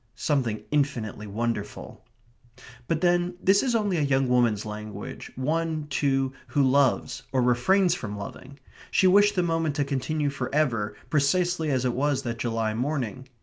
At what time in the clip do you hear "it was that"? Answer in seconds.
11.85-12.39